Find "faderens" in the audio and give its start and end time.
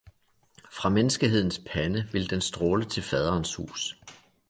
3.03-3.55